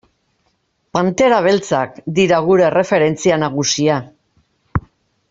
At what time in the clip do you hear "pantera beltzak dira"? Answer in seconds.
0.97-2.39